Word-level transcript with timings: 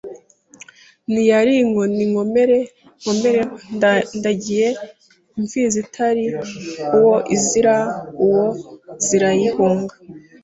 Niariye 1.11 1.59
inkoni 1.65 2.03
Nkomere 2.11 2.59
nkomereho 2.99 3.53
Ndagiye 4.17 4.67
imfizi 5.37 5.77
itari 5.85 6.25
uwoa 6.95 7.19
Iziri 7.35 7.75
uwoa 8.25 8.49
zirayihunga 9.05 9.95